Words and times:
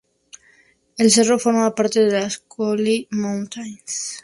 El 0.97 1.11
cerro 1.11 1.37
forma 1.37 1.75
parte 1.75 1.99
de 1.99 2.21
las 2.21 2.39
"Cooley 2.39 3.07
Mountains". 3.11 4.19